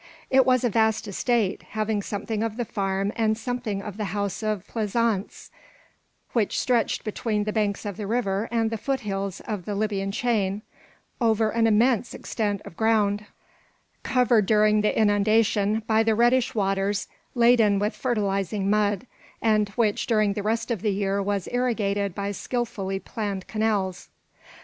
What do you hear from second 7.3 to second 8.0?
the banks of